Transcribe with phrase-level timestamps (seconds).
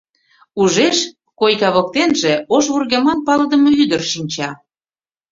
[0.61, 0.97] Ужеш,
[1.39, 4.49] койка воктенже ош вургеман палыдыме ӱдыр шинча.